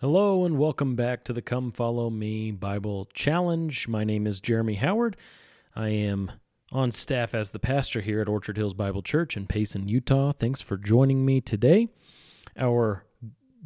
[0.00, 3.86] Hello and welcome back to the Come Follow Me Bible Challenge.
[3.86, 5.14] My name is Jeremy Howard.
[5.76, 6.32] I am
[6.72, 10.32] on staff as the pastor here at Orchard Hills Bible Church in Payson, Utah.
[10.32, 11.88] Thanks for joining me today.
[12.58, 13.04] Our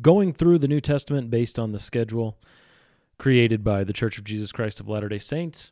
[0.02, 2.36] going through the New Testament based on the schedule
[3.16, 5.70] created by the Church of Jesus Christ of Latter day Saints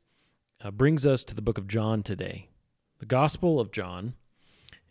[0.62, 2.50] uh, brings us to the book of John today,
[3.00, 4.14] the Gospel of John.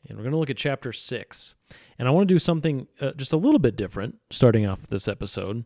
[0.05, 1.55] And we're going to look at chapter 6.
[2.01, 5.07] And I want to do something uh, just a little bit different starting off this
[5.07, 5.65] episode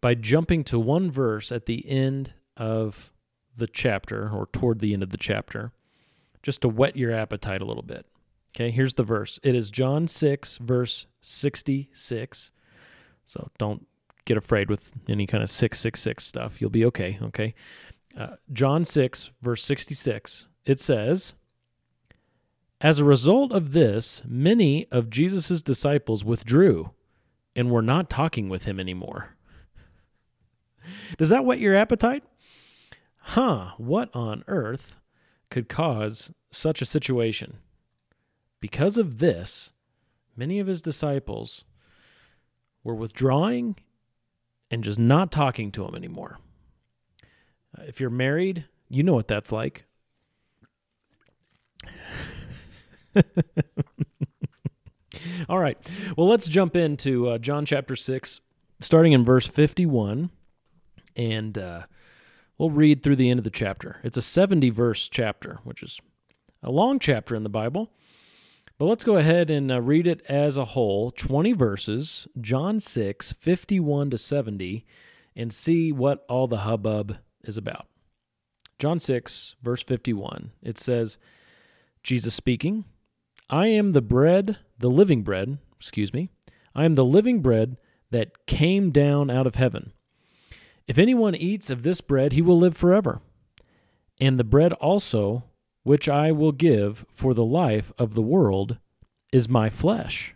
[0.00, 3.12] by jumping to one verse at the end of
[3.56, 5.72] the chapter or toward the end of the chapter
[6.44, 8.06] just to whet your appetite a little bit.
[8.54, 9.40] Okay, here's the verse.
[9.42, 12.52] It is John 6, verse 66.
[13.26, 13.84] So don't
[14.26, 16.60] get afraid with any kind of 666 stuff.
[16.60, 17.18] You'll be okay.
[17.20, 17.52] Okay.
[18.16, 20.46] Uh, John 6, verse 66.
[20.66, 21.34] It says,
[22.84, 26.90] As a result of this, many of Jesus' disciples withdrew
[27.56, 29.36] and were not talking with him anymore.
[31.16, 32.24] Does that whet your appetite?
[33.20, 35.00] Huh, what on earth
[35.48, 37.56] could cause such a situation?
[38.60, 39.72] Because of this,
[40.36, 41.64] many of his disciples
[42.82, 43.76] were withdrawing
[44.70, 46.38] and just not talking to him anymore.
[47.78, 49.86] Uh, if you're married, you know what that's like.
[55.48, 55.78] All right.
[56.16, 58.40] Well, let's jump into uh, John chapter 6,
[58.80, 60.30] starting in verse 51.
[61.16, 61.82] And uh,
[62.58, 64.00] we'll read through the end of the chapter.
[64.02, 66.00] It's a 70 verse chapter, which is
[66.62, 67.90] a long chapter in the Bible.
[68.76, 73.32] But let's go ahead and uh, read it as a whole 20 verses, John 6,
[73.32, 74.84] 51 to 70,
[75.36, 77.86] and see what all the hubbub is about.
[78.80, 81.18] John 6, verse 51, it says,
[82.02, 82.84] Jesus speaking,
[83.50, 86.30] I am the bread, the living bread, excuse me,
[86.74, 87.76] I am the living bread
[88.10, 89.92] that came down out of heaven.
[90.86, 93.20] If anyone eats of this bread, he will live forever.
[94.20, 95.44] And the bread also,
[95.82, 98.78] which I will give for the life of the world,
[99.32, 100.34] is my flesh.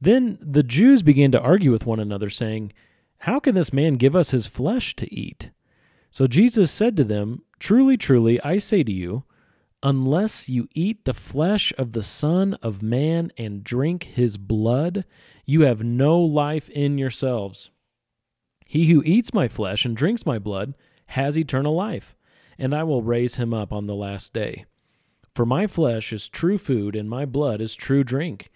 [0.00, 2.72] Then the Jews began to argue with one another, saying,
[3.18, 5.50] How can this man give us his flesh to eat?
[6.10, 9.24] So Jesus said to them, Truly, truly, I say to you,
[9.84, 15.04] unless you eat the flesh of the Son of Man and drink his blood,
[15.44, 17.70] you have no life in yourselves.
[18.66, 20.74] He who eats my flesh and drinks my blood
[21.08, 22.16] has eternal life,
[22.58, 24.64] and I will raise him up on the last day.
[25.34, 28.50] For my flesh is true food, and my blood is true drink.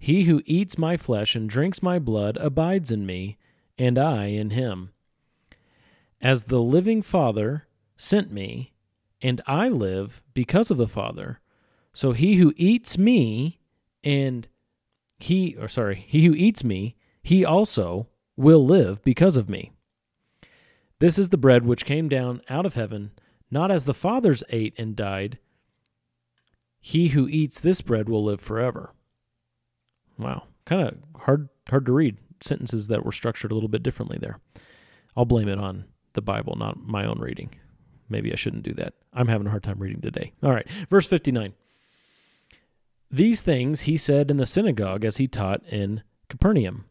[0.00, 3.38] He who eats my flesh and drinks my blood abides in me,
[3.78, 4.90] and I in him.
[6.20, 8.72] As the living Father sent me,
[9.26, 11.40] and I live because of the Father,
[11.92, 13.58] so he who eats me
[14.04, 14.46] and
[15.18, 16.94] he or sorry, he who eats me,
[17.24, 18.06] he also
[18.36, 19.72] will live because of me.
[21.00, 23.10] This is the bread which came down out of heaven,
[23.50, 25.38] not as the fathers ate and died.
[26.78, 28.92] He who eats this bread will live forever.
[30.16, 34.18] Wow, kind of hard hard to read sentences that were structured a little bit differently
[34.20, 34.38] there.
[35.16, 37.56] I'll blame it on the Bible, not my own reading.
[38.08, 38.94] Maybe I shouldn't do that.
[39.12, 40.32] I'm having a hard time reading today.
[40.42, 41.54] All right, verse 59.
[43.10, 46.86] These things he said in the synagogue as he taught in Capernaum.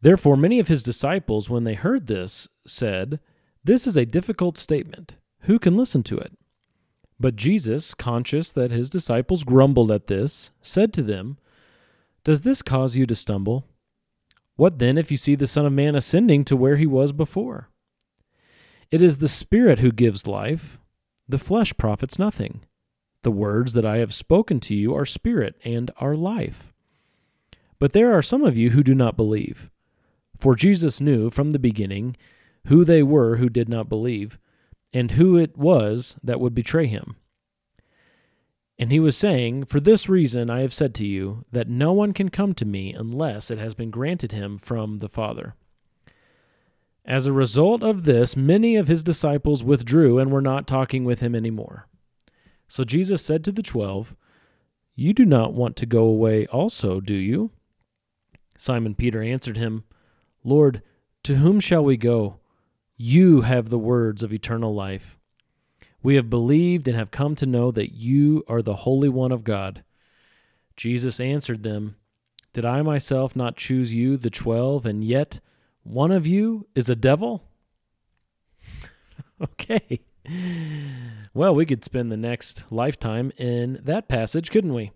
[0.00, 3.20] Therefore, many of his disciples, when they heard this, said,
[3.64, 5.16] This is a difficult statement.
[5.42, 6.32] Who can listen to it?
[7.20, 11.36] But Jesus, conscious that his disciples grumbled at this, said to them,
[12.22, 13.66] Does this cause you to stumble?
[14.54, 17.70] What then if you see the Son of Man ascending to where he was before?
[18.90, 20.80] It is the Spirit who gives life,
[21.28, 22.62] the flesh profits nothing.
[23.22, 26.72] The words that I have spoken to you are spirit and are life.
[27.78, 29.70] But there are some of you who do not believe.
[30.38, 32.16] For Jesus knew from the beginning
[32.68, 34.38] who they were who did not believe,
[34.92, 37.16] and who it was that would betray him.
[38.78, 42.12] And he was saying, For this reason I have said to you, that no one
[42.12, 45.54] can come to me unless it has been granted him from the Father.
[47.08, 51.20] As a result of this, many of his disciples withdrew and were not talking with
[51.20, 51.88] him anymore.
[52.68, 54.14] So Jesus said to the twelve,
[54.94, 57.50] You do not want to go away also, do you?
[58.58, 59.84] Simon Peter answered him,
[60.44, 60.82] Lord,
[61.22, 62.40] to whom shall we go?
[62.98, 65.18] You have the words of eternal life.
[66.02, 69.44] We have believed and have come to know that you are the Holy One of
[69.44, 69.82] God.
[70.76, 71.96] Jesus answered them,
[72.52, 75.40] Did I myself not choose you, the twelve, and yet
[75.88, 77.44] one of you is a devil?
[79.42, 80.00] okay.
[81.32, 84.92] Well, we could spend the next lifetime in that passage, couldn't we?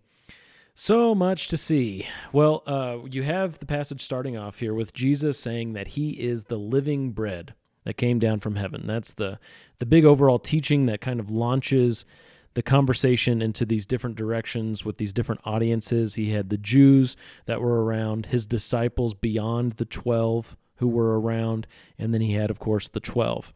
[0.75, 2.06] So much to see.
[2.33, 6.44] Well, uh, you have the passage starting off here with Jesus saying that he is
[6.44, 7.55] the living bread
[7.85, 8.87] that came down from heaven.
[8.87, 9.39] That's the
[9.79, 12.05] the big overall teaching that kind of launches
[12.55, 16.15] the conversation into these different directions with these different audiences.
[16.15, 17.17] He had the Jews
[17.47, 21.66] that were around, his disciples beyond the 12 who were around,
[21.98, 23.52] and then he had, of course, the 12.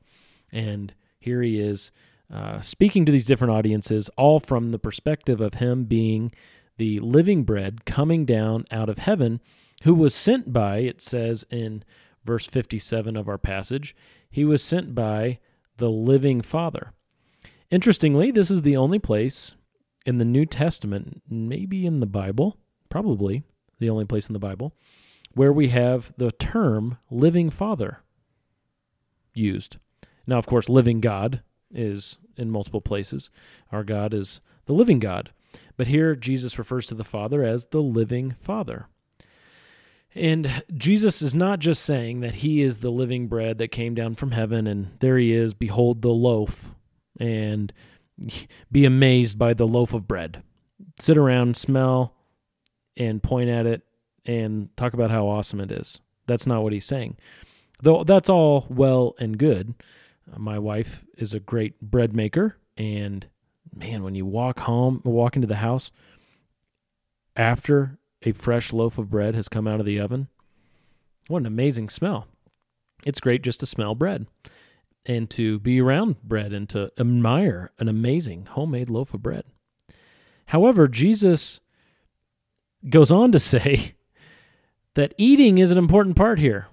[0.53, 1.91] And here he is
[2.33, 6.33] uh, speaking to these different audiences, all from the perspective of him being
[6.77, 9.41] the living bread coming down out of heaven,
[9.85, 11.85] who was sent by, it says in
[12.25, 13.95] verse 57 of our passage,
[14.31, 15.39] he was sent by
[15.77, 16.93] the living Father.
[17.71, 19.55] Interestingly, this is the only place
[20.05, 22.57] in the New Testament, maybe in the Bible,
[22.89, 23.43] probably
[23.79, 24.75] the only place in the Bible,
[25.37, 28.01] where we have the term living Father
[29.35, 29.77] used.
[30.27, 33.31] Now, of course, living God is in multiple places.
[33.71, 35.31] Our God is the living God.
[35.77, 38.89] But here, Jesus refers to the Father as the living Father.
[40.15, 44.15] And Jesus is not just saying that he is the living bread that came down
[44.15, 46.71] from heaven, and there he is, behold the loaf,
[47.21, 47.75] and
[48.73, 50.43] be amazed by the loaf of bread.
[50.99, 52.15] Sit around, smell,
[52.97, 53.83] and point at it,
[54.27, 56.01] and talk about how awesome it is.
[56.27, 57.17] That's not what he's saying.
[57.81, 59.75] Though that's all well and good.
[60.33, 63.27] Uh, my wife is a great bread maker, and
[63.75, 65.93] man, when you walk home, walk into the house
[67.37, 70.29] after a fresh loaf of bread has come out of the oven,
[71.29, 72.27] what an amazing smell.
[73.05, 74.27] It's great just to smell bread
[75.05, 79.45] and to be around bread and to admire an amazing homemade loaf of bread.
[80.47, 81.61] However, Jesus
[82.89, 83.95] goes on to say
[84.97, 86.69] that eating is an important part here.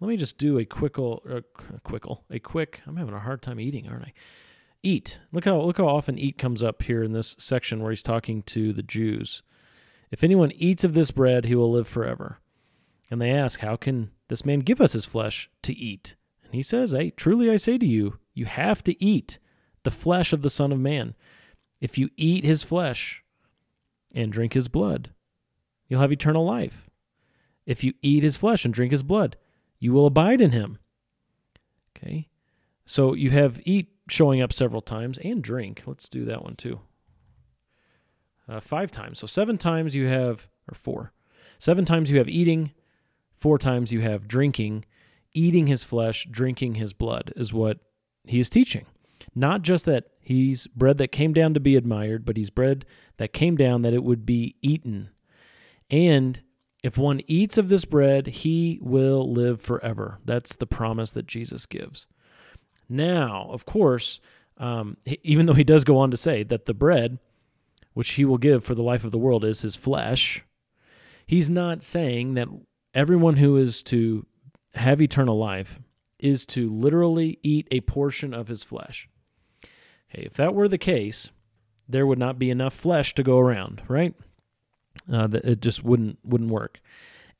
[0.00, 1.40] Let me just do a quickle, uh,
[1.74, 2.80] a quickle, a quick.
[2.86, 4.12] I'm having a hard time eating, aren't I?
[4.84, 5.18] Eat.
[5.32, 8.42] Look how look how often eat comes up here in this section where he's talking
[8.44, 9.42] to the Jews.
[10.12, 12.38] If anyone eats of this bread, he will live forever.
[13.10, 16.14] And they ask, How can this man give us his flesh to eat?
[16.44, 19.40] And he says, Hey, truly I say to you, you have to eat
[19.82, 21.16] the flesh of the Son of Man.
[21.80, 23.24] If you eat his flesh
[24.14, 25.10] and drink his blood,
[25.88, 26.87] you'll have eternal life.
[27.68, 29.36] If you eat his flesh and drink his blood,
[29.78, 30.78] you will abide in him.
[31.94, 32.28] Okay?
[32.86, 35.82] So you have eat showing up several times and drink.
[35.84, 36.80] Let's do that one too.
[38.48, 39.18] Uh, five times.
[39.18, 41.12] So seven times you have, or four.
[41.58, 42.72] Seven times you have eating,
[43.34, 44.86] four times you have drinking.
[45.34, 47.80] Eating his flesh, drinking his blood is what
[48.24, 48.86] he is teaching.
[49.34, 52.86] Not just that he's bread that came down to be admired, but he's bread
[53.18, 55.10] that came down that it would be eaten.
[55.90, 56.40] And
[56.88, 60.20] if one eats of this bread, he will live forever.
[60.24, 62.06] That's the promise that Jesus gives.
[62.88, 64.20] Now, of course,
[64.56, 67.18] um, even though he does go on to say that the bread
[67.92, 70.42] which he will give for the life of the world is his flesh,
[71.26, 72.48] he's not saying that
[72.94, 74.24] everyone who is to
[74.72, 75.78] have eternal life
[76.18, 79.10] is to literally eat a portion of his flesh.
[80.06, 81.32] Hey, if that were the case,
[81.86, 84.14] there would not be enough flesh to go around, right?
[85.10, 86.80] Uh, it just wouldn't wouldn't work.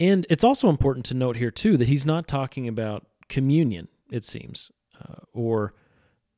[0.01, 3.89] And it's also important to note here too that he's not talking about communion.
[4.11, 4.71] It seems,
[5.01, 5.75] uh, or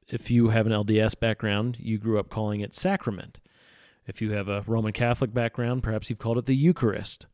[0.08, 3.38] if you have an LDS background, you grew up calling it sacrament.
[4.06, 7.26] If you have a Roman Catholic background, perhaps you've called it the Eucharist.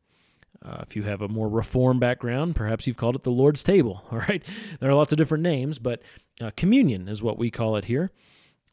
[0.63, 4.03] Uh, if you have a more Reformed background, perhaps you've called it the Lord's table.
[4.11, 4.43] All right,
[4.79, 6.01] there are lots of different names, but
[6.41, 8.11] uh, communion is what we call it here,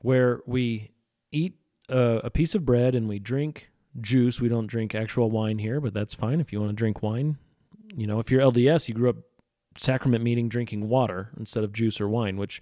[0.00, 0.90] where we
[1.30, 4.40] eat a, a piece of bread and we drink juice.
[4.40, 7.38] We don't drink actual wine here, but that's fine if you want to drink wine.
[7.94, 9.16] You know, if you're LDS, you grew up
[9.78, 12.60] sacrament meeting drinking water instead of juice or wine, which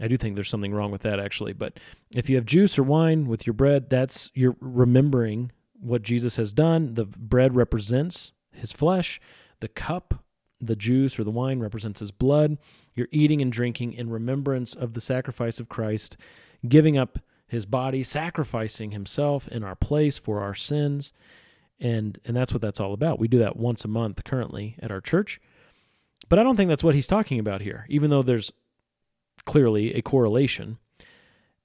[0.00, 1.52] I do think there's something wrong with that actually.
[1.52, 1.78] But
[2.14, 6.52] if you have juice or wine with your bread, that's you're remembering what Jesus has
[6.52, 6.94] done.
[6.94, 9.20] The bread represents his flesh,
[9.60, 10.24] the cup,
[10.60, 12.56] the juice or the wine represents his blood.
[12.94, 16.16] You're eating and drinking in remembrance of the sacrifice of Christ,
[16.66, 17.18] giving up
[17.52, 21.12] his body, sacrificing himself in our place for our sins.
[21.78, 23.18] And and that's what that's all about.
[23.18, 25.38] We do that once a month currently at our church.
[26.30, 28.52] But I don't think that's what he's talking about here, even though there's
[29.44, 30.78] clearly a correlation.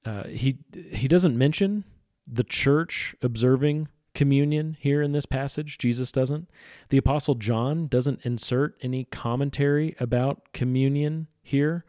[0.03, 0.57] Uh, he
[0.91, 1.85] he doesn't mention
[2.27, 5.77] the church observing communion here in this passage.
[5.77, 6.49] Jesus doesn't.
[6.89, 11.85] The apostle John doesn't insert any commentary about communion here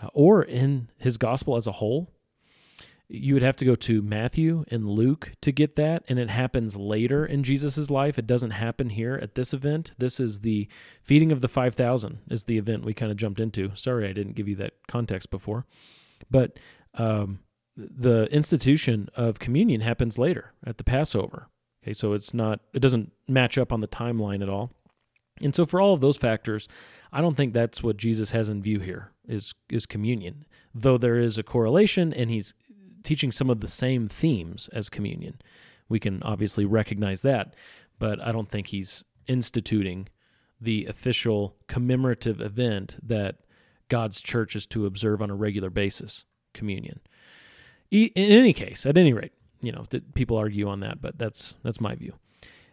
[0.00, 2.08] uh, or in his gospel as a whole.
[3.14, 6.76] You would have to go to Matthew and Luke to get that, and it happens
[6.76, 8.18] later in Jesus' life.
[8.18, 9.92] It doesn't happen here at this event.
[9.98, 10.66] This is the
[11.02, 13.70] feeding of the 5,000, is the event we kind of jumped into.
[13.74, 15.66] Sorry, I didn't give you that context before.
[16.30, 16.58] But
[16.94, 17.40] um,
[17.76, 21.48] the institution of communion happens later at the Passover.
[21.82, 24.70] Okay, so it's not it doesn't match up on the timeline at all.
[25.40, 26.68] And so for all of those factors,
[27.12, 30.46] I don't think that's what Jesus has in view here is is communion.
[30.74, 32.54] Though there is a correlation and he's
[33.02, 35.40] teaching some of the same themes as communion.
[35.88, 37.54] We can obviously recognize that,
[37.98, 40.08] but I don't think he's instituting
[40.60, 43.36] the official commemorative event that
[43.88, 47.00] God's church is to observe on a regular basis, communion.
[47.90, 51.80] In any case, at any rate, you know, people argue on that, but that's that's
[51.80, 52.14] my view.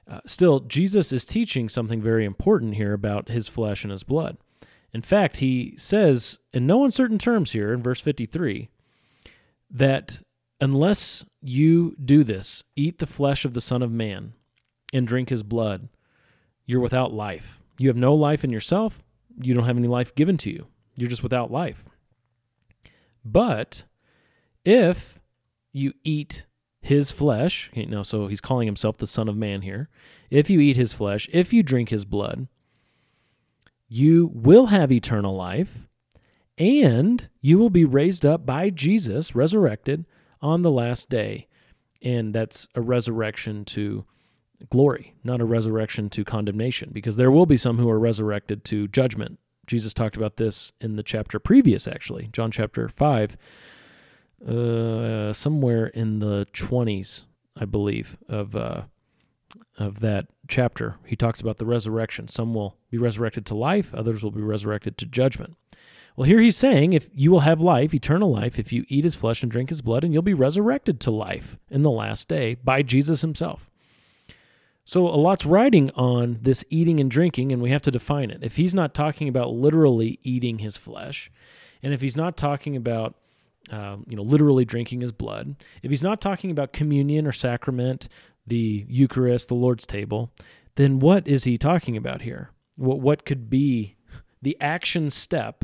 [0.09, 4.37] Uh, still, Jesus is teaching something very important here about his flesh and his blood.
[4.91, 8.69] In fact, he says in no uncertain terms here in verse 53
[9.69, 10.19] that
[10.59, 14.33] unless you do this, eat the flesh of the Son of Man
[14.93, 15.89] and drink his blood,
[16.65, 17.61] you're without life.
[17.77, 19.01] You have no life in yourself.
[19.41, 20.67] You don't have any life given to you.
[20.95, 21.85] You're just without life.
[23.23, 23.83] But
[24.65, 25.19] if
[25.71, 26.45] you eat
[26.81, 29.89] his flesh, you know, so he's calling himself the Son of Man here.
[30.29, 32.47] If you eat his flesh, if you drink his blood,
[33.87, 35.87] you will have eternal life,
[36.59, 40.05] and you will be raised up by Jesus, resurrected
[40.41, 41.47] on the last day.
[42.01, 44.05] And that's a resurrection to
[44.69, 48.87] glory, not a resurrection to condemnation, because there will be some who are resurrected to
[48.89, 49.39] judgment.
[49.65, 53.37] Jesus talked about this in the chapter previous, actually, John chapter 5
[54.47, 57.23] uh, somewhere in the 20s,
[57.57, 58.83] I believe, of uh,
[59.77, 60.97] of that chapter.
[61.05, 62.27] He talks about the resurrection.
[62.27, 65.55] Some will be resurrected to life, others will be resurrected to judgment.
[66.19, 69.15] Well, here he's saying, if you will have life, eternal life, if you eat his
[69.15, 72.57] flesh and drink his blood, and you'll be resurrected to life in the last day
[72.61, 73.71] by Jesus himself.
[74.83, 78.43] So a lot's riding on this eating and drinking, and we have to define it.
[78.43, 81.31] If he's not talking about literally eating his flesh,
[81.81, 83.15] and if he's not talking about
[83.71, 88.09] um, you know, literally drinking his blood, if he's not talking about communion or sacrament,
[88.45, 90.33] the Eucharist, the Lord's table,
[90.75, 92.49] then what is he talking about here?
[92.75, 93.95] What what could be
[94.41, 95.63] the action step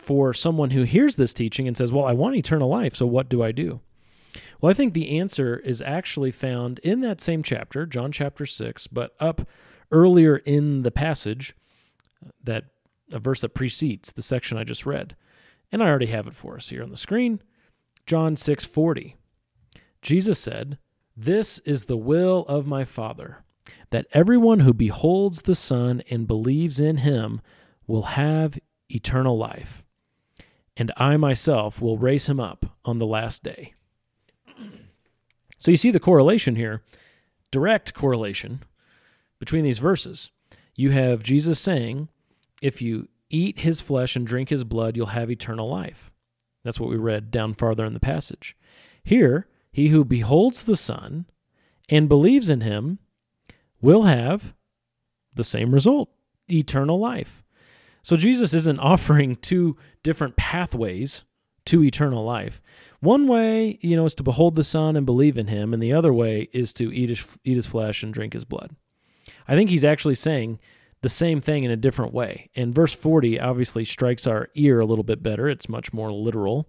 [0.00, 3.28] for someone who hears this teaching and says, "Well, I want eternal life, so what
[3.28, 3.80] do I do?"
[4.60, 8.86] Well, I think the answer is actually found in that same chapter, John chapter 6,
[8.86, 9.48] but up
[9.90, 11.54] earlier in the passage,
[12.44, 12.66] that
[13.12, 15.16] a verse that precedes the section I just read.
[15.72, 17.42] And I already have it for us here on the screen.
[18.06, 19.16] John 6:40.
[20.02, 20.78] Jesus said,
[21.16, 23.44] "This is the will of my Father,
[23.90, 27.40] that everyone who beholds the Son and believes in him
[27.86, 29.82] will have eternal life,
[30.76, 33.74] and I myself will raise him up on the last day."
[35.58, 36.82] So you see the correlation here,
[37.50, 38.62] direct correlation
[39.38, 40.30] between these verses.
[40.74, 42.08] You have Jesus saying,
[42.62, 46.10] if you eat his flesh and drink his blood, you'll have eternal life.
[46.64, 48.56] That's what we read down farther in the passage.
[49.04, 51.26] Here, he who beholds the Son
[51.88, 52.98] and believes in him
[53.80, 54.54] will have
[55.34, 56.10] the same result
[56.50, 57.42] eternal life.
[58.02, 61.24] So Jesus isn't offering two different pathways
[61.66, 62.60] to eternal life.
[63.00, 65.92] One way, you know, is to behold the Son and believe in him, and the
[65.92, 68.76] other way is to eat his, eat his flesh and drink his blood.
[69.48, 70.58] I think he's actually saying
[71.02, 72.50] the same thing in a different way.
[72.54, 75.48] And verse 40 obviously strikes our ear a little bit better.
[75.48, 76.68] It's much more literal.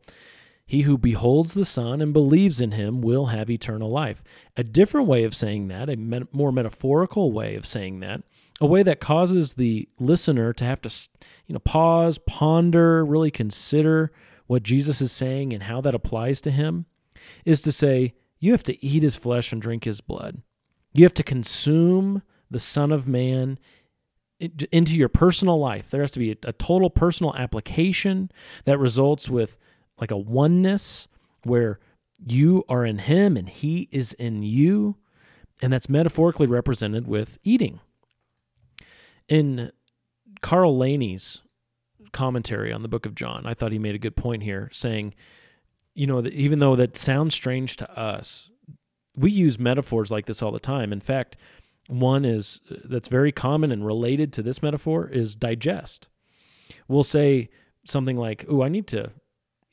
[0.66, 4.24] He who beholds the Son and believes in him will have eternal life.
[4.56, 8.24] A different way of saying that, a met- more metaphorical way of saying that,
[8.62, 11.10] a way that causes the listener to have to
[11.48, 14.12] you know pause, ponder, really consider
[14.46, 16.86] what Jesus is saying and how that applies to him
[17.44, 20.42] is to say you have to eat his flesh and drink his blood.
[20.94, 23.58] You have to consume the Son of Man
[24.40, 25.90] into your personal life.
[25.90, 28.32] There has to be a, total personal application
[28.66, 29.58] that results with
[30.00, 31.08] like a oneness
[31.44, 31.80] where
[32.26, 34.98] you are in him and he is in you.
[35.62, 37.80] And that's metaphorically represented with eating.
[39.32, 39.72] In
[40.42, 41.42] Carl Laney's
[42.12, 45.14] commentary on the book of John, I thought he made a good point here, saying,
[45.96, 48.50] you know, even though that sounds strange to us,
[49.16, 50.92] we use metaphors like this all the time.
[50.92, 51.38] In fact,
[51.88, 56.10] one is uh, that's very common and related to this metaphor is digest.
[56.90, 57.52] We'll say
[57.86, 59.14] something like, "Oh, I need to,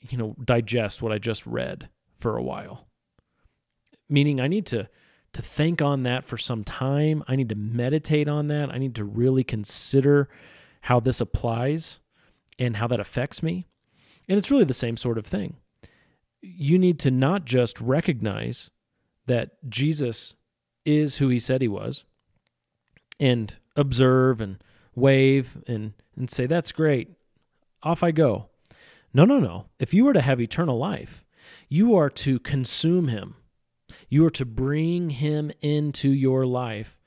[0.09, 2.87] you know, digest what I just read for a while."
[4.09, 4.89] Meaning I need to
[5.39, 7.23] to think on that for some time.
[7.29, 8.71] I need to meditate on that.
[8.71, 10.29] I need to really consider
[10.81, 12.01] how this applies
[12.59, 13.69] and how that affects me.
[14.29, 15.55] And it's really the same sort of thing.
[16.43, 18.71] You need to not just recognize
[19.27, 20.35] that Jesus
[20.85, 22.05] is who he said he was
[23.21, 24.63] and observe and
[24.97, 27.11] wave and, and say, that's great.
[27.85, 28.49] Off I go.
[29.15, 29.67] No, no, no.
[29.79, 31.25] If you are to have eternal life,
[31.69, 33.37] you are to consume him.
[34.09, 36.99] You are to bring him into your life,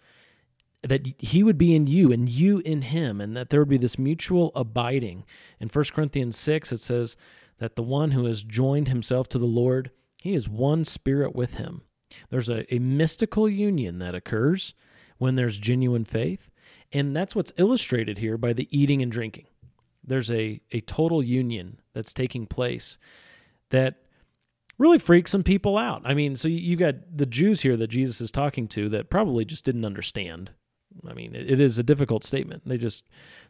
[0.83, 3.77] that he would be in you and you in him, and that there would be
[3.77, 5.25] this mutual abiding.
[5.59, 7.17] In 1 Corinthians 6, it says
[7.59, 9.91] that the one who has joined himself to the Lord,
[10.21, 11.81] he is one spirit with him.
[12.29, 14.73] There's a, a mystical union that occurs
[15.17, 16.49] when there's genuine faith.
[16.91, 19.45] And that's what's illustrated here by the eating and drinking.
[20.03, 22.97] There's a, a total union that's taking place
[23.69, 24.01] that
[24.81, 26.01] really freaks some people out.
[26.05, 29.45] I mean, so you got the Jews here that Jesus is talking to that probably
[29.45, 30.51] just didn't understand.
[31.07, 32.63] I mean, it is a difficult statement.
[32.65, 33.05] They just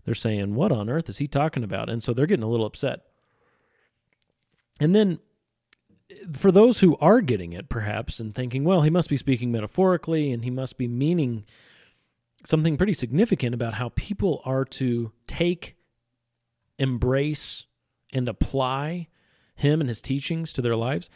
[0.05, 2.65] they're saying, "What on earth is he talking about?" And so they're getting a little
[2.65, 3.01] upset.
[4.79, 5.19] And then
[6.33, 10.31] for those who are getting it, perhaps, and thinking, well, he must be speaking metaphorically
[10.31, 11.45] and he must be meaning
[12.45, 15.75] something pretty significant about how people are to take,
[16.79, 17.67] embrace,
[18.11, 19.07] and apply
[19.61, 21.09] him and his teachings to their lives.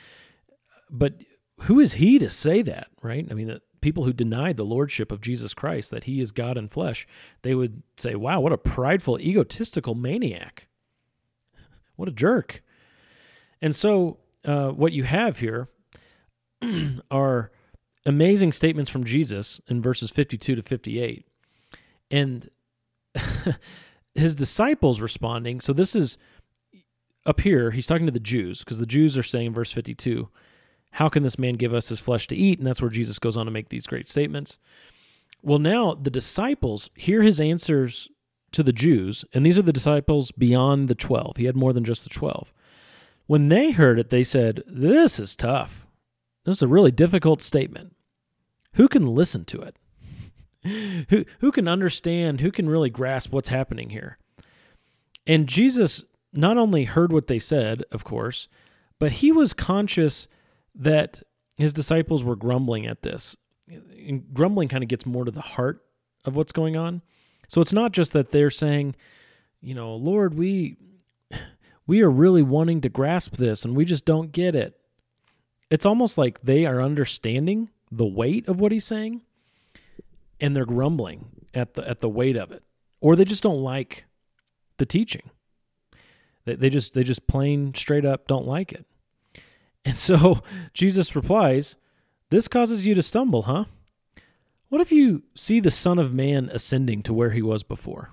[0.89, 1.23] But
[1.61, 3.27] who is he to say that, right?
[3.29, 6.57] I mean, the people who denied the lordship of Jesus Christ, that he is God
[6.57, 7.07] in flesh,
[7.43, 10.67] they would say, wow, what a prideful, egotistical maniac.
[11.95, 12.63] What a jerk.
[13.61, 15.69] And so, uh, what you have here
[17.11, 17.51] are
[18.05, 21.25] amazing statements from Jesus in verses 52 to 58.
[22.11, 22.49] And
[24.15, 25.61] his disciples responding.
[25.61, 26.17] So, this is
[27.25, 30.29] up here, he's talking to the Jews because the Jews are saying, verse 52,
[30.91, 32.60] How can this man give us his flesh to eat?
[32.60, 34.60] And that's where Jesus goes on to make these great statements.
[35.41, 38.10] Well, now the disciples hear his answers
[38.51, 41.38] to the Jews, and these are the disciples beyond the 12.
[41.38, 42.53] He had more than just the 12.
[43.27, 45.88] When they heard it, they said, This is tough.
[46.46, 47.96] This is a really difficult statement.
[48.74, 49.77] Who can listen to it?
[51.10, 52.41] who, who can understand?
[52.41, 54.17] Who can really grasp what's happening here?
[55.25, 56.03] And Jesus
[56.35, 58.47] not only heard what they said, of course,
[58.99, 60.27] but he was conscious
[60.73, 61.21] that
[61.57, 63.35] his disciples were grumbling at this.
[63.67, 65.83] And grumbling kind of gets more to the heart
[66.25, 67.01] of what's going on.
[67.47, 68.95] So it's not just that they're saying,
[69.61, 70.77] you know, Lord, we
[71.87, 74.79] we are really wanting to grasp this and we just don't get it.
[75.69, 79.21] It's almost like they are understanding the weight of what he's saying
[80.39, 82.63] and they're grumbling at the at the weight of it.
[83.01, 84.05] Or they just don't like
[84.77, 85.29] the teaching.
[86.46, 88.86] They, they just they just plain straight up don't like it.
[89.84, 90.42] And so
[90.74, 91.75] Jesus replies,
[92.29, 93.66] This causes you to stumble, huh?
[94.70, 98.12] What if you see the Son of Man ascending to where he was before?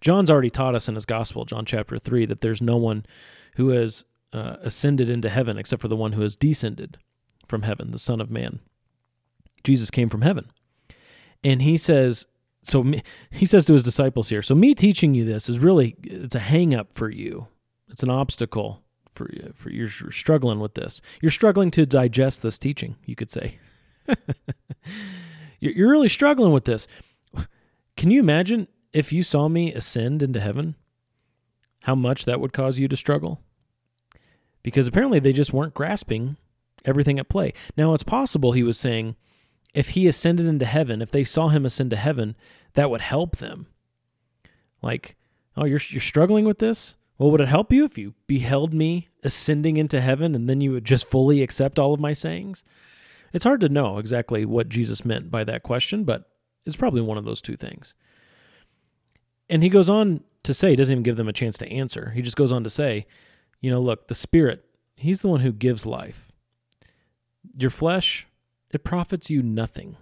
[0.00, 3.04] John's already taught us in his gospel, John chapter 3, that there's no one
[3.56, 6.98] who has uh, ascended into heaven except for the one who has descended
[7.48, 8.60] from heaven, the Son of Man.
[9.64, 10.50] Jesus came from heaven.
[11.42, 12.26] And he says,
[12.64, 15.96] so me, he says to his disciples here, so me teaching you this is really
[16.02, 17.46] it's a hang up for you.
[17.90, 21.00] It's an obstacle for you for you're struggling with this.
[21.20, 23.58] You're struggling to digest this teaching, you could say.
[25.60, 26.88] you're really struggling with this.
[27.96, 30.74] Can you imagine if you saw me ascend into heaven?
[31.82, 33.42] How much that would cause you to struggle?
[34.62, 36.38] Because apparently they just weren't grasping
[36.86, 37.52] everything at play.
[37.76, 39.16] Now it's possible he was saying
[39.74, 42.36] if he ascended into heaven, if they saw him ascend to heaven,
[42.74, 43.66] that would help them.
[44.82, 45.16] Like,
[45.56, 46.96] oh, you're you're struggling with this?
[47.18, 50.72] Well, would it help you if you beheld me ascending into heaven and then you
[50.72, 52.64] would just fully accept all of my sayings?
[53.32, 56.30] It's hard to know exactly what Jesus meant by that question, but
[56.66, 57.94] it's probably one of those two things.
[59.48, 62.10] And he goes on to say, he doesn't even give them a chance to answer.
[62.14, 63.06] He just goes on to say,
[63.60, 64.64] you know, look, the Spirit,
[64.96, 66.30] He's the one who gives life.
[67.56, 68.26] Your flesh,
[68.74, 69.96] it profits you nothing.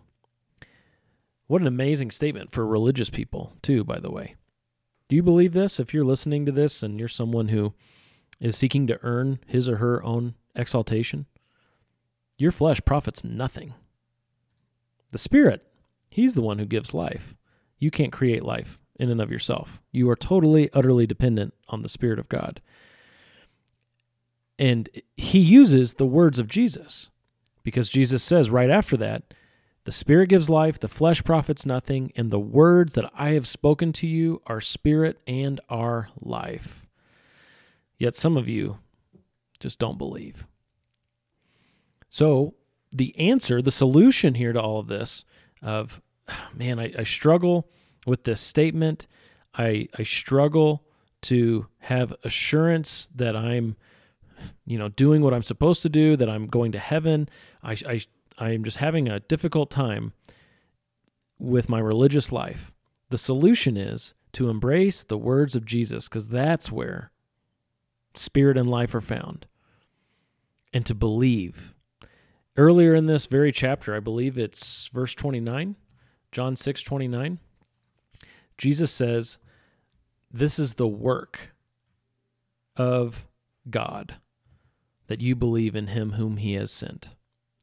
[1.47, 4.37] What an amazing statement for religious people, too, by the way.
[5.09, 5.79] Do you believe this?
[5.79, 7.75] If you're listening to this and you're someone who
[8.41, 11.27] is seeking to earn his or her own exaltation,
[12.39, 13.75] your flesh profits nothing.
[15.11, 15.67] The Spirit,
[16.09, 17.35] He's the one who gives life.
[17.79, 19.81] You can't create life in and of yourself.
[19.93, 22.61] You are totally, utterly dependent on the Spirit of God.
[24.59, 27.11] And He uses the words of Jesus
[27.63, 29.35] because Jesus says right after that,
[29.85, 33.93] the Spirit gives life, the flesh profits nothing, and the words that I have spoken
[33.95, 36.87] to you are spirit and are life.
[37.99, 38.79] Yet some of you
[39.59, 40.47] just don't believe.
[42.09, 42.55] So,
[42.93, 45.25] the answer, the solution here to all of this
[45.63, 46.01] of,
[46.55, 47.69] man, I, I struggle
[48.07, 49.07] with this statement.
[49.55, 50.85] I, I struggle
[51.23, 53.77] to have assurance that I'm
[54.65, 57.29] you know, doing what I'm supposed to do, that I'm going to heaven.
[57.63, 58.01] I, I,
[58.39, 60.13] I am just having a difficult time
[61.39, 62.73] with my religious life.
[63.11, 67.11] The solution is to embrace the words of Jesus because that's where
[68.15, 69.47] spirit and life are found.
[70.73, 71.75] And to believe.
[72.57, 75.77] earlier in this very chapter, I believe it's verse 29,
[76.31, 77.39] John 6 29,
[78.57, 79.39] Jesus says,
[80.31, 81.55] This is the work
[82.75, 83.27] of
[83.69, 84.17] God,
[85.09, 87.11] that you believe in him whom he has sent.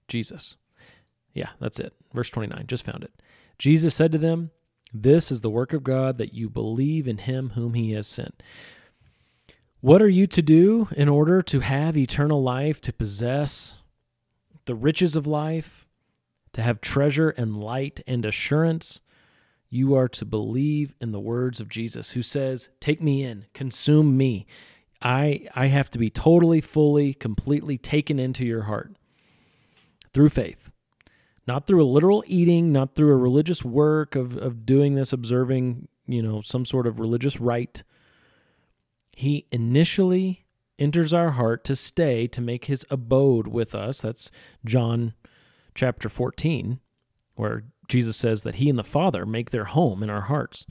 [0.09, 0.57] Jesus.
[1.33, 1.93] Yeah, that's it.
[2.13, 2.65] Verse 29.
[2.67, 3.13] Just found it.
[3.57, 4.51] Jesus said to them,
[4.93, 8.41] This is the work of God, that you believe in him whom he has sent.
[9.81, 13.77] What are you to do in order to have eternal life, to possess
[14.65, 15.87] the riches of life,
[16.53, 18.99] to have treasure and light and assurance?
[19.69, 24.17] You are to believe in the words of Jesus, who says, Take me in, consume
[24.17, 24.47] me.
[25.01, 28.97] I, I have to be totally, fully, completely taken into your heart
[30.13, 30.71] through faith.
[31.47, 35.87] Not through a literal eating, not through a religious work of, of doing this, observing,
[36.05, 37.83] you know, some sort of religious rite.
[39.11, 40.45] He initially
[40.77, 44.01] enters our heart to stay, to make his abode with us.
[44.01, 44.29] That's
[44.63, 45.13] John
[45.75, 46.79] chapter 14,
[47.35, 50.65] where Jesus says that he and the Father make their home in our hearts.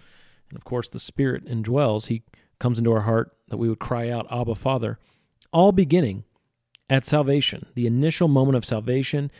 [0.48, 2.07] And of course, the Spirit indwells.
[2.07, 2.22] He
[2.59, 4.98] comes into our heart that we would cry out, Abba, Father,
[5.53, 6.24] all beginning
[6.90, 9.31] at salvation, the initial moment of salvation,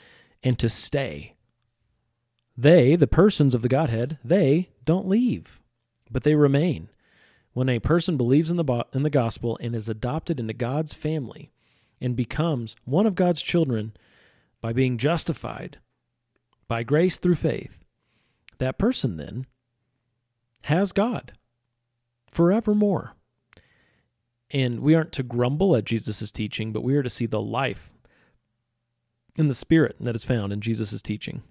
[0.43, 1.35] and to stay.
[2.57, 5.63] They, the persons of the Godhead, they don't leave,
[6.11, 6.89] but they remain.
[7.53, 11.51] When a person believes in the, in the gospel and is adopted into God's family
[12.01, 13.93] and becomes one of God's children
[14.61, 15.79] by being justified
[16.67, 17.85] by grace through faith,
[18.59, 19.47] that person then
[20.63, 21.33] has God
[22.31, 23.15] forevermore.
[24.51, 27.93] And we aren't to grumble at Jesus' teaching, but we are to see the life
[29.37, 31.43] in the spirit that is found in Jesus' teaching.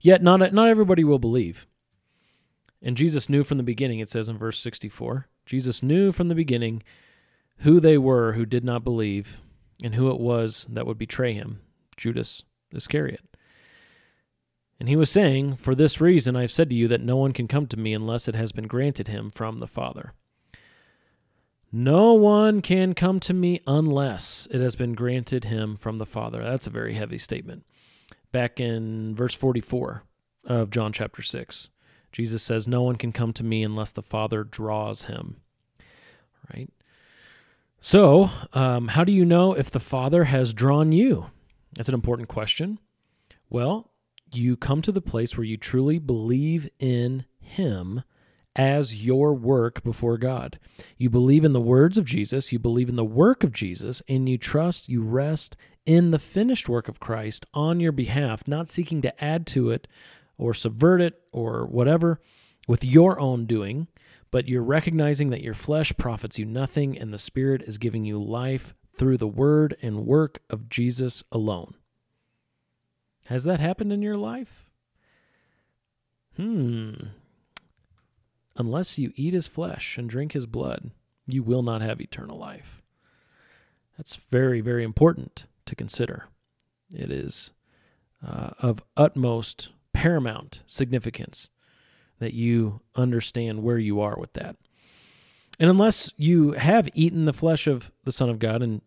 [0.00, 1.66] Yet not, not everybody will believe.
[2.82, 6.34] And Jesus knew from the beginning, it says in verse 64, Jesus knew from the
[6.34, 6.82] beginning
[7.58, 9.40] who they were who did not believe
[9.82, 11.60] and who it was that would betray him,
[11.96, 13.24] Judas Iscariot.
[14.78, 17.32] And he was saying, For this reason I have said to you that no one
[17.32, 20.12] can come to me unless it has been granted him from the Father.
[21.70, 26.42] No one can come to me unless it has been granted him from the Father.
[26.42, 27.64] That's a very heavy statement.
[28.32, 30.02] Back in verse 44
[30.44, 31.68] of John chapter 6,
[32.10, 35.36] Jesus says, No one can come to me unless the Father draws him.
[36.54, 36.70] Right?
[37.80, 41.26] So, um, how do you know if the Father has drawn you?
[41.74, 42.78] That's an important question.
[43.50, 43.90] Well,
[44.32, 48.02] you come to the place where you truly believe in Him
[48.58, 50.58] as your work before God.
[50.98, 54.28] You believe in the words of Jesus, you believe in the work of Jesus, and
[54.28, 59.00] you trust, you rest in the finished work of Christ on your behalf, not seeking
[59.02, 59.86] to add to it
[60.36, 62.20] or subvert it or whatever
[62.66, 63.86] with your own doing,
[64.30, 68.22] but you're recognizing that your flesh profits you nothing and the Spirit is giving you
[68.22, 71.74] life through the word and work of Jesus alone.
[73.26, 74.66] Has that happened in your life?
[76.36, 76.92] Hmm.
[78.58, 80.90] Unless you eat his flesh and drink his blood,
[81.26, 82.82] you will not have eternal life.
[83.96, 86.26] That's very, very important to consider.
[86.92, 87.52] It is
[88.26, 91.50] uh, of utmost paramount significance
[92.18, 94.56] that you understand where you are with that.
[95.60, 98.80] And unless you have eaten the flesh of the Son of God and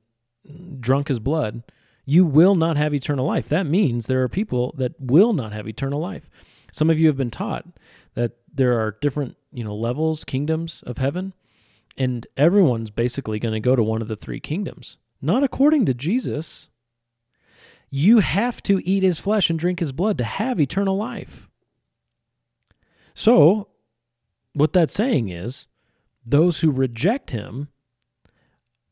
[0.79, 1.63] drunk his blood,
[2.05, 3.47] you will not have eternal life.
[3.49, 6.29] That means there are people that will not have eternal life.
[6.71, 7.65] Some of you have been taught
[8.15, 11.33] that there are different, you know, levels, kingdoms of heaven,
[11.97, 14.97] and everyone's basically going to go to one of the three kingdoms.
[15.21, 16.69] Not according to Jesus.
[17.89, 21.49] You have to eat his flesh and drink his blood to have eternal life.
[23.13, 23.67] So,
[24.53, 25.67] what that's saying is
[26.25, 27.67] those who reject him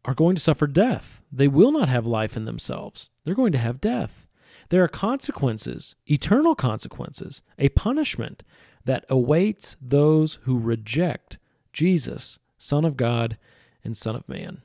[0.05, 1.21] are going to suffer death.
[1.31, 3.09] They will not have life in themselves.
[3.23, 4.27] They're going to have death.
[4.69, 8.43] There are consequences, eternal consequences, a punishment
[8.85, 11.37] that awaits those who reject
[11.73, 13.37] Jesus, Son of God
[13.83, 14.61] and Son of Man.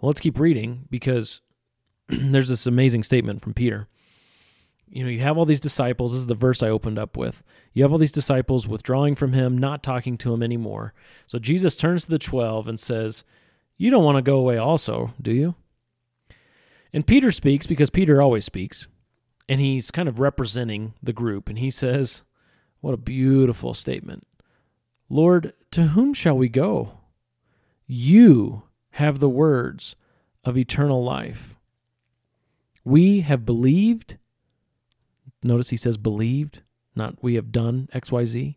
[0.00, 1.40] Well, let's keep reading because
[2.08, 3.88] there's this amazing statement from Peter.
[4.90, 6.12] You know, you have all these disciples.
[6.12, 7.42] This is the verse I opened up with.
[7.74, 10.94] You have all these disciples withdrawing from him, not talking to him anymore.
[11.26, 13.24] So Jesus turns to the 12 and says,
[13.76, 15.54] You don't want to go away also, do you?
[16.92, 18.88] And Peter speaks because Peter always speaks.
[19.46, 21.48] And he's kind of representing the group.
[21.48, 22.22] And he says,
[22.80, 24.26] what a beautiful statement.
[25.08, 26.92] Lord, to whom shall we go?
[27.86, 29.96] You have the words
[30.44, 31.56] of eternal life.
[32.84, 34.18] We have believed.
[35.42, 36.62] Notice he says believed,
[36.94, 38.56] not we have done XYZ.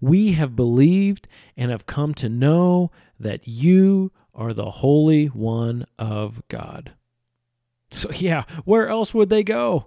[0.00, 6.42] We have believed and have come to know that you are the Holy One of
[6.48, 6.92] God.
[7.90, 9.86] So, yeah, where else would they go?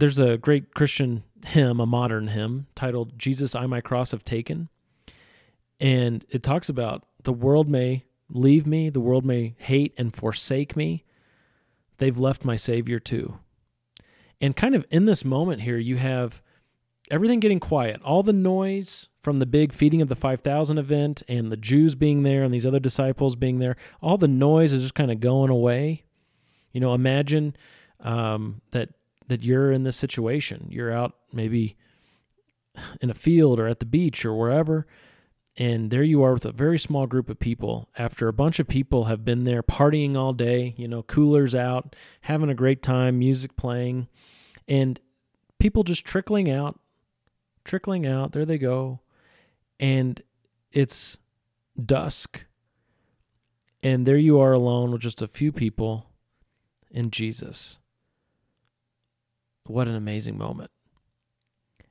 [0.00, 4.70] There's a great Christian hymn, a modern hymn, titled Jesus, I My Cross Have Taken.
[5.78, 10.74] And it talks about the world may leave me, the world may hate and forsake
[10.74, 11.04] me.
[11.98, 13.40] They've left my Savior too.
[14.40, 16.40] And kind of in this moment here, you have
[17.10, 21.52] everything getting quiet, all the noise from the big feeding of the 5,000 event and
[21.52, 24.94] the Jews being there and these other disciples being there, all the noise is just
[24.94, 26.04] kind of going away.
[26.72, 27.54] You know, imagine
[28.02, 28.94] um, that
[29.30, 30.66] that you're in this situation.
[30.70, 31.76] You're out maybe
[33.00, 34.86] in a field or at the beach or wherever,
[35.56, 38.68] and there you are with a very small group of people after a bunch of
[38.68, 43.18] people have been there partying all day, you know, coolers out, having a great time,
[43.18, 44.08] music playing,
[44.68, 45.00] and
[45.58, 46.78] people just trickling out,
[47.64, 48.32] trickling out.
[48.32, 49.00] There they go.
[49.78, 50.22] And
[50.72, 51.18] it's
[51.84, 52.46] dusk.
[53.82, 56.06] And there you are alone with just a few people
[56.92, 57.78] and Jesus.
[59.70, 60.70] What an amazing moment.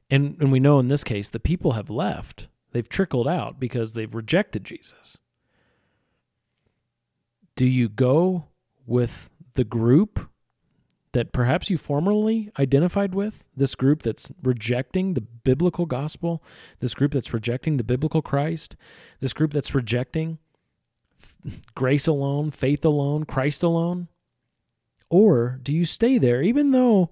[0.10, 3.94] And and we know in this case the people have left They've trickled out because
[3.94, 5.18] they've rejected Jesus.
[7.56, 8.46] Do you go
[8.86, 10.30] with the group
[11.12, 13.44] that perhaps you formerly identified with?
[13.56, 16.44] This group that's rejecting the biblical gospel?
[16.80, 18.76] This group that's rejecting the biblical Christ?
[19.20, 20.38] This group that's rejecting
[21.76, 24.08] grace alone, faith alone, Christ alone?
[25.10, 27.10] Or do you stay there even though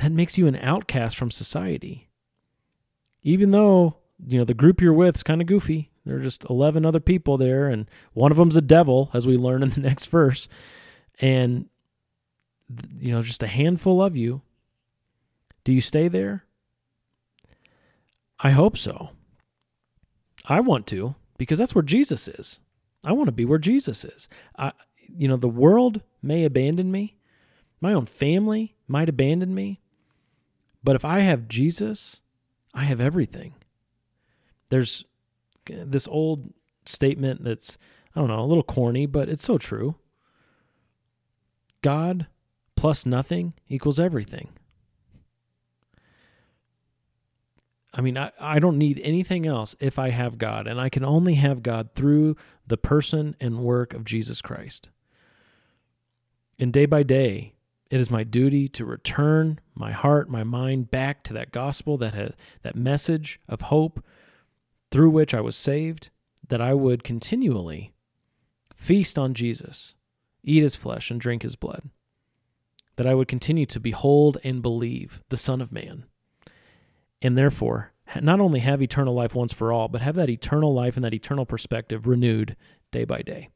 [0.00, 2.08] that makes you an outcast from society?
[3.22, 5.90] Even though you know the group you're with is kind of goofy.
[6.04, 9.36] There are just eleven other people there, and one of them's a devil, as we
[9.36, 10.48] learn in the next verse,
[11.20, 11.66] and
[12.98, 14.42] you know just a handful of you.
[15.64, 16.44] Do you stay there?
[18.38, 19.10] I hope so.
[20.46, 22.58] I want to because that's where Jesus is.
[23.04, 24.28] I want to be where Jesus is.
[24.58, 24.72] I,
[25.08, 27.16] you know, the world may abandon me,
[27.80, 29.79] my own family might abandon me,
[30.82, 32.20] but if I have Jesus,
[32.74, 33.54] I have everything
[34.70, 35.04] there's
[35.70, 36.54] uh, this old
[36.86, 37.76] statement that's
[38.16, 39.96] I don't know, a little corny, but it's so true.
[41.82, 42.26] God
[42.74, 44.48] plus nothing equals everything.
[47.92, 51.04] I mean, I, I don't need anything else if I have God, and I can
[51.04, 54.90] only have God through the person and work of Jesus Christ.
[56.58, 57.54] And day by day,
[57.90, 62.14] it is my duty to return my heart, my mind back to that gospel, that
[62.14, 64.04] has, that message of hope
[64.90, 66.10] through which I was saved,
[66.48, 67.92] that I would continually
[68.74, 69.94] feast on Jesus,
[70.42, 71.90] eat his flesh, and drink his blood,
[72.96, 76.04] that I would continue to behold and believe the Son of Man,
[77.20, 80.96] and therefore not only have eternal life once for all, but have that eternal life
[80.96, 82.56] and that eternal perspective renewed
[82.90, 83.50] day by day.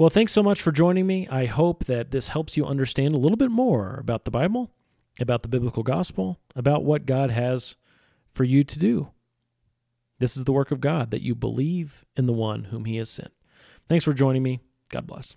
[0.00, 1.28] Well, thanks so much for joining me.
[1.28, 4.70] I hope that this helps you understand a little bit more about the Bible,
[5.20, 7.76] about the biblical gospel, about what God has
[8.32, 9.10] for you to do.
[10.18, 13.10] This is the work of God, that you believe in the one whom he has
[13.10, 13.32] sent.
[13.86, 14.60] Thanks for joining me.
[14.88, 15.36] God bless.